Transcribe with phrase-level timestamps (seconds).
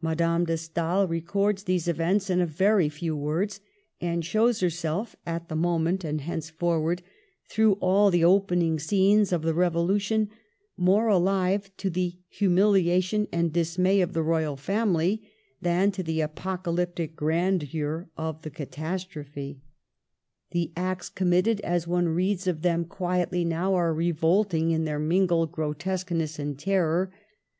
[0.00, 3.60] Madame de Stael records these events in a very few words,
[4.00, 7.02] and shows herself, at the moment .and henceforward
[7.48, 10.30] through all the opening scenes of the Revolution,
[10.76, 15.28] more alive to the humiliation and dismay of the Royal Family
[15.60, 19.62] than to the apocalyptic grandeur of the catastrophe.
[20.54, 20.74] Digitized by VjOOQIC 46 MADAME DE STAEL.
[20.84, 25.00] The acts committed, as one reads of them qui etly now, are revolting in their
[25.00, 27.10] mingled gro tesqueness and terror.